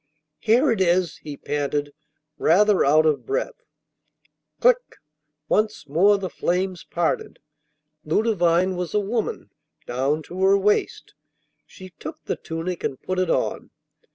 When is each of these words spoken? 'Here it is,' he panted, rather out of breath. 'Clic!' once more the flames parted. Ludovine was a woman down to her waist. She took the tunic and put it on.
'Here 0.39 0.71
it 0.71 0.81
is,' 0.81 1.17
he 1.17 1.37
panted, 1.37 1.93
rather 2.39 2.83
out 2.83 3.05
of 3.05 3.23
breath. 3.23 3.61
'Clic!' 4.59 4.95
once 5.47 5.87
more 5.87 6.17
the 6.17 6.27
flames 6.27 6.83
parted. 6.83 7.37
Ludovine 8.03 8.75
was 8.75 8.95
a 8.95 8.99
woman 8.99 9.51
down 9.85 10.23
to 10.23 10.41
her 10.41 10.57
waist. 10.57 11.13
She 11.67 11.91
took 11.99 12.23
the 12.25 12.35
tunic 12.35 12.83
and 12.83 12.99
put 12.99 13.19
it 13.19 13.29
on. 13.29 13.69